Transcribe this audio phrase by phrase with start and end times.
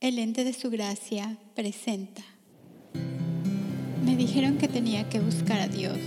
[0.00, 2.22] El ente de su gracia presenta.
[4.04, 5.98] Me dijeron que tenía que buscar a Dios,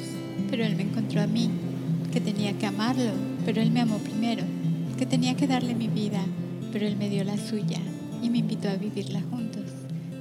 [0.49, 1.49] pero Él me encontró a mí,
[2.13, 3.12] que tenía que amarlo,
[3.43, 4.46] pero Él me amó primero,
[4.97, 6.23] que tenía que darle mi vida,
[6.71, 7.81] pero Él me dio la suya
[8.23, 9.66] y me invitó a vivirla juntos.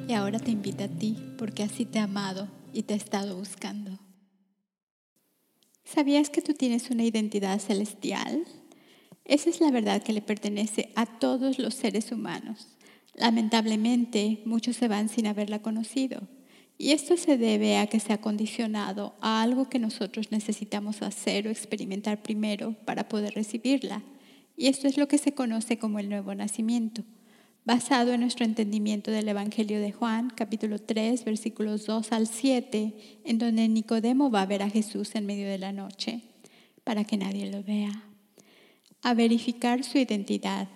[0.09, 3.37] Y ahora te invita a ti, porque así te ha amado y te ha estado
[3.37, 4.01] buscando.
[5.85, 8.43] ¿Sabías que tú tienes una identidad celestial?
[9.25, 12.67] Esa es la verdad que le pertenece a todos los seres humanos.
[13.21, 16.23] Lamentablemente, muchos se van sin haberla conocido.
[16.79, 21.47] Y esto se debe a que se ha condicionado a algo que nosotros necesitamos hacer
[21.47, 24.03] o experimentar primero para poder recibirla.
[24.57, 27.05] Y esto es lo que se conoce como el nuevo nacimiento,
[27.67, 33.37] basado en nuestro entendimiento del Evangelio de Juan, capítulo 3, versículos 2 al 7, en
[33.37, 36.23] donde Nicodemo va a ver a Jesús en medio de la noche,
[36.85, 38.03] para que nadie lo vea,
[39.03, 40.69] a verificar su identidad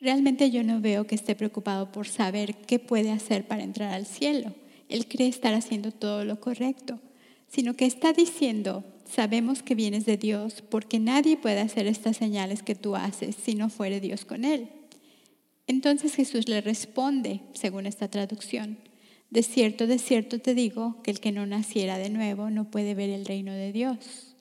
[0.00, 4.06] Realmente yo no veo que esté preocupado por saber qué puede hacer para entrar al
[4.06, 4.54] cielo.
[4.88, 7.00] Él cree estar haciendo todo lo correcto,
[7.48, 12.62] sino que está diciendo, sabemos que vienes de Dios porque nadie puede hacer estas señales
[12.62, 14.68] que tú haces si no fuere Dios con él.
[15.66, 18.78] Entonces Jesús le responde, según esta traducción,
[19.30, 22.94] de cierto, de cierto te digo que el que no naciera de nuevo no puede
[22.94, 24.36] ver el reino de Dios.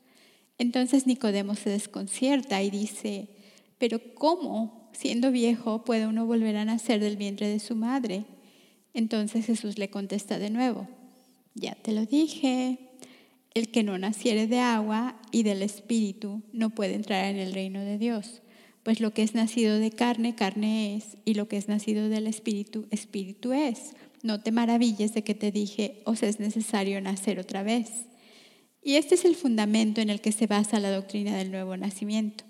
[0.58, 3.30] Entonces Nicodemo se desconcierta y dice,
[3.77, 4.83] pero ¿cómo?
[4.94, 8.25] Siendo viejo, puede uno volver a nacer del vientre de su madre.
[8.94, 10.88] Entonces Jesús le contesta de nuevo,
[11.55, 12.77] ya te lo dije,
[13.53, 17.81] el que no naciere de agua y del Espíritu no puede entrar en el reino
[17.81, 18.41] de Dios,
[18.83, 22.27] pues lo que es nacido de carne, carne es, y lo que es nacido del
[22.27, 23.94] Espíritu, Espíritu es.
[24.21, 27.89] No te maravilles de que te dije, os es necesario nacer otra vez.
[28.81, 32.45] Y este es el fundamento en el que se basa la doctrina del nuevo nacimiento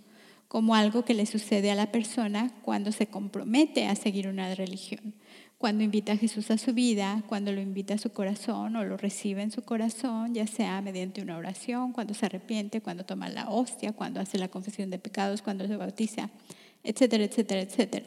[0.54, 5.16] como algo que le sucede a la persona cuando se compromete a seguir una religión,
[5.58, 8.96] cuando invita a Jesús a su vida, cuando lo invita a su corazón o lo
[8.96, 13.50] recibe en su corazón, ya sea mediante una oración, cuando se arrepiente, cuando toma la
[13.50, 16.30] hostia, cuando hace la confesión de pecados, cuando se bautiza,
[16.84, 18.06] etcétera, etcétera, etcétera.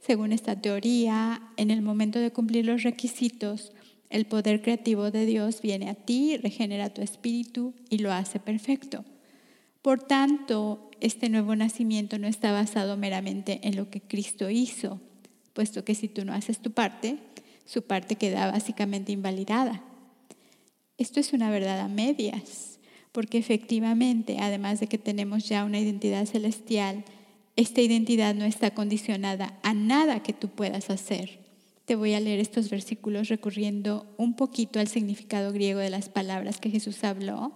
[0.00, 3.72] Según esta teoría, en el momento de cumplir los requisitos,
[4.10, 9.02] el poder creativo de Dios viene a ti, regenera tu espíritu y lo hace perfecto.
[9.80, 15.02] Por tanto, este nuevo nacimiento no está basado meramente en lo que Cristo hizo,
[15.52, 17.18] puesto que si tú no haces tu parte,
[17.66, 19.84] su parte queda básicamente invalidada.
[20.96, 22.78] Esto es una verdad a medias,
[23.12, 27.04] porque efectivamente, además de que tenemos ya una identidad celestial,
[27.54, 31.38] esta identidad no está condicionada a nada que tú puedas hacer.
[31.84, 36.60] Te voy a leer estos versículos recurriendo un poquito al significado griego de las palabras
[36.60, 37.52] que Jesús habló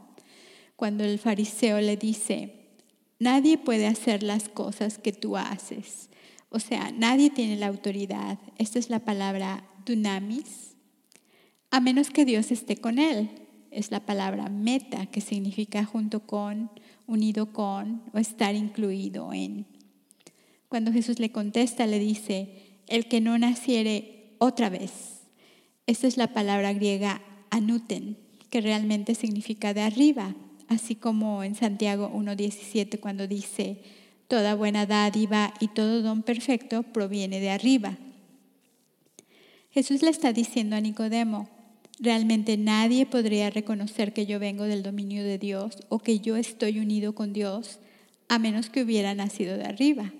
[0.77, 2.58] cuando el fariseo le dice,
[3.19, 6.09] nadie puede hacer las cosas que tú haces.
[6.51, 8.39] O sea, nadie tiene la autoridad.
[8.57, 10.77] Esta es la palabra dunamis,
[11.71, 13.31] a menos que Dios esté con él.
[13.71, 16.71] Es la palabra meta, que significa junto con,
[17.07, 19.67] unido con o estar incluido en.
[20.69, 25.23] Cuando Jesús le contesta, le dice, el que no naciere otra vez.
[25.87, 28.19] Esta es la palabra griega anuten,
[28.51, 30.35] que realmente significa de arriba,
[30.69, 33.83] así como en Santiago 1.17 cuando dice,
[34.29, 37.97] toda buena dádiva y todo don perfecto proviene de arriba.
[39.71, 41.49] Jesús le está diciendo a Nicodemo,
[41.99, 46.79] realmente nadie podría reconocer que yo vengo del dominio de Dios o que yo estoy
[46.79, 47.79] unido con Dios
[48.29, 50.13] a menos que hubiera nacido de arriba.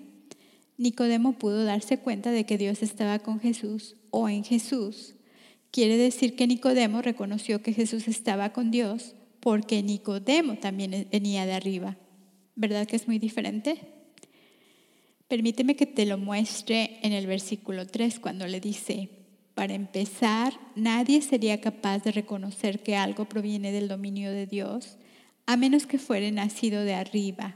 [0.77, 5.15] Nicodemo pudo darse cuenta de que Dios estaba con Jesús o en Jesús.
[5.71, 11.53] Quiere decir que Nicodemo reconoció que Jesús estaba con Dios porque Nicodemo también venía de
[11.53, 11.97] arriba.
[12.55, 13.79] ¿Verdad que es muy diferente?
[15.27, 19.09] Permíteme que te lo muestre en el versículo 3 cuando le dice,
[19.53, 24.97] para empezar, nadie sería capaz de reconocer que algo proviene del dominio de Dios
[25.45, 27.55] a menos que fuere nacido de arriba.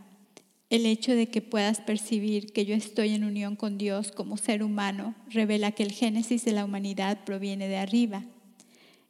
[0.69, 4.63] El hecho de que puedas percibir que yo estoy en unión con Dios como ser
[4.63, 8.25] humano revela que el génesis de la humanidad proviene de arriba.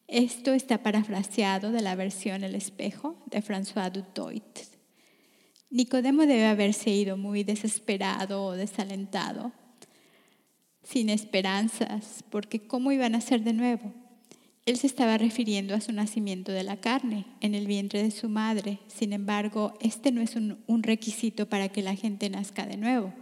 [0.08, 4.44] Esto está parafraseado de la versión El espejo de François Dutoit.
[5.70, 9.54] Nicodemo debe haberse ido muy desesperado o desalentado,
[10.84, 13.94] sin esperanzas, porque ¿cómo iban a ser de nuevo?
[14.66, 18.30] Él se estaba refiriendo a su nacimiento de la carne en el vientre de su
[18.30, 18.80] madre.
[18.88, 23.14] Sin embargo, este no es un, un requisito para que la gente nazca de nuevo,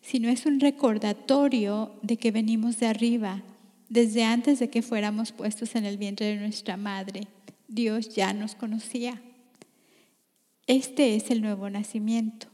[0.00, 3.42] sino es un recordatorio de que venimos de arriba
[3.90, 7.26] desde antes de que fuéramos puestos en el vientre de nuestra madre,
[7.66, 9.20] Dios ya nos conocía.
[10.68, 12.46] Este es el nuevo nacimiento,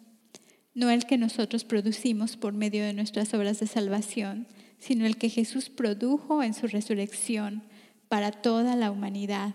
[0.74, 4.46] no el que nosotros producimos por medio de nuestras obras de salvación,
[4.78, 7.62] sino el que Jesús produjo en su resurrección
[8.08, 9.54] para toda la humanidad.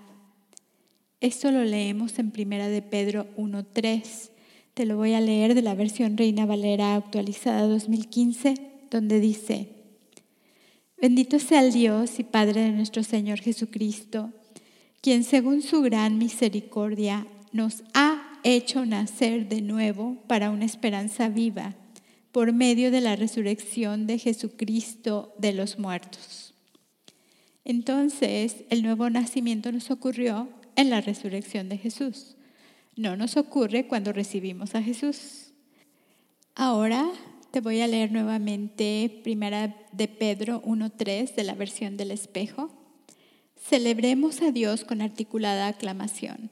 [1.19, 4.29] Esto lo leemos en Primera de Pedro 1.3.
[4.75, 8.53] Te lo voy a leer de la versión Reina Valera actualizada 2015,
[8.91, 9.80] donde dice,
[11.01, 14.31] Bendito sea el Dios y Padre de nuestro Señor Jesucristo,
[15.01, 21.73] quien según su gran misericordia nos ha hecho nacer de nuevo para una esperanza viva
[22.31, 26.53] por medio de la resurrección de Jesucristo de los muertos.
[27.65, 32.35] Entonces, el nuevo nacimiento nos ocurrió en la resurrección de Jesús.
[32.95, 35.51] No nos ocurre cuando recibimos a Jesús.
[36.53, 37.09] Ahora
[37.51, 42.71] te voy a leer nuevamente Primera de Pedro 1.3 de la versión del espejo.
[43.55, 46.51] Celebremos a Dios con articulada aclamación.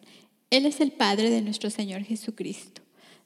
[0.49, 2.81] Él es el Padre de nuestro Señor Jesucristo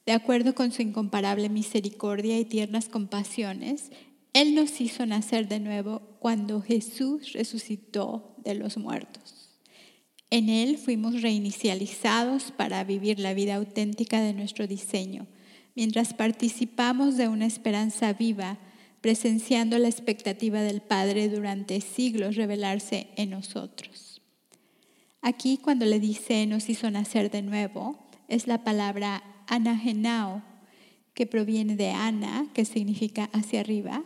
[0.05, 3.91] de acuerdo con su incomparable misericordia y tiernas compasiones,
[4.33, 9.49] Él nos hizo nacer de nuevo cuando Jesús resucitó de los muertos.
[10.29, 15.27] En Él fuimos reinicializados para vivir la vida auténtica de nuestro diseño,
[15.75, 18.57] mientras participamos de una esperanza viva,
[19.01, 24.21] presenciando la expectativa del Padre durante siglos revelarse en nosotros.
[25.21, 27.97] Aquí cuando le dice nos hizo nacer de nuevo,
[28.27, 30.41] es la palabra anagenao,
[31.13, 34.03] que proviene de ana, que significa hacia arriba,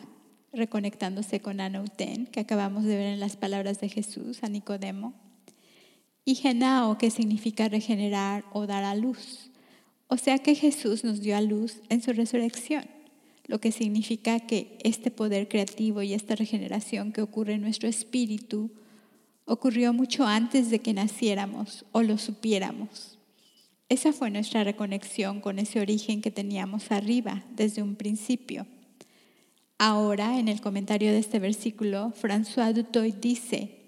[0.52, 5.14] reconectándose con anauten, que acabamos de ver en las palabras de Jesús a Nicodemo,
[6.26, 9.52] y genao, que significa regenerar o dar a luz.
[10.08, 12.86] O sea que Jesús nos dio a luz en su resurrección,
[13.46, 18.72] lo que significa que este poder creativo y esta regeneración que ocurre en nuestro espíritu
[19.46, 23.18] ocurrió mucho antes de que naciéramos o lo supiéramos.
[23.90, 28.68] Esa fue nuestra reconexión con ese origen que teníamos arriba desde un principio.
[29.78, 33.87] Ahora, en el comentario de este versículo, François Dutoy dice,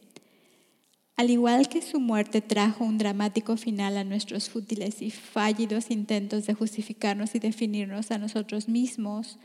[1.19, 6.45] al igual que su muerte trajo un dramático final a nuestros fútiles y fallidos intentos
[6.45, 9.37] de justificarnos y definirnos a nosotros mismos,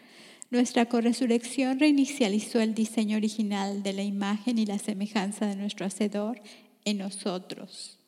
[0.51, 6.41] nuestra corresurrección reinicializó el diseño original de la imagen y la semejanza de nuestro Hacedor
[6.85, 7.99] en nosotros.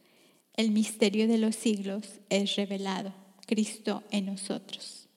[0.55, 3.15] El misterio de los siglos es revelado,
[3.49, 5.09] Cristo en nosotros.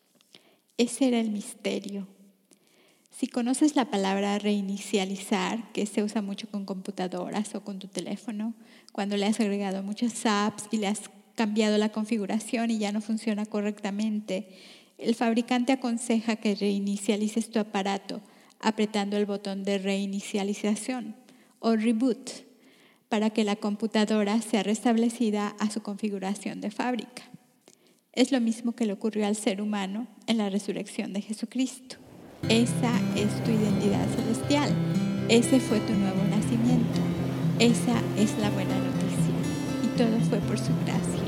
[0.75, 2.07] Ese era el misterio.
[3.19, 8.53] Si conoces la palabra reinicializar, que se usa mucho con computadoras o con tu teléfono,
[8.93, 11.01] cuando le has agregado muchas apps y le has
[11.35, 14.47] cambiado la configuración y ya no funciona correctamente,
[14.97, 18.21] el fabricante aconseja que reinicialices tu aparato
[18.61, 21.17] apretando el botón de reinicialización
[21.59, 22.29] o reboot
[23.09, 27.23] para que la computadora sea restablecida a su configuración de fábrica.
[28.13, 31.97] Es lo mismo que le ocurrió al ser humano en la resurrección de Jesucristo.
[32.47, 34.71] Esa es tu identidad celestial.
[35.27, 36.99] Ese fue tu nuevo nacimiento.
[37.59, 39.35] Esa es la buena noticia.
[39.83, 41.19] Y todo fue por su gracia.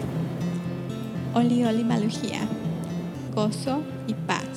[1.34, 2.48] Oli Oli Malujía.
[3.36, 4.50] Gozo y paz.